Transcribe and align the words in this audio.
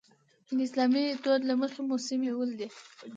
د 0.55 0.59
اسلامي 0.67 1.03
دود 1.23 1.41
له 1.49 1.53
مخې 1.61 1.81
مو 1.87 1.95
سیمې 2.07 2.29
ولیدې. 2.33 2.67